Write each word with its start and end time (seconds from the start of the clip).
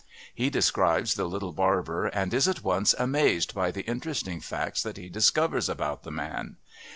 He 0.33 0.49
describes 0.49 1.13
the 1.13 1.25
little 1.25 1.51
barber 1.53 2.07
and 2.07 2.33
is, 2.33 2.47
at 2.47 2.63
once, 2.63 2.95
amazed 2.97 3.53
by 3.53 3.69
the 3.69 3.83
interesting 3.85 4.39
facts 4.41 4.81
that 4.81 4.97
he 4.97 5.09
discovers 5.09 5.69
about 5.69 6.01
the 6.01 6.11
man. 6.11 6.57